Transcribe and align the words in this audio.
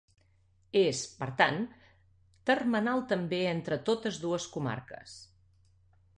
És, 0.79 1.01
per 1.19 1.27
tant, 1.41 1.59
termenal 2.51 3.05
també 3.13 3.43
entre 3.53 3.79
totes 3.93 4.19
dues 4.27 4.49
comarques. 4.57 5.17